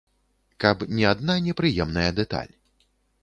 Каб 0.63 0.85
не 0.99 1.05
адна 1.09 1.35
непрыемная 1.47 2.09
дэталь. 2.21 2.53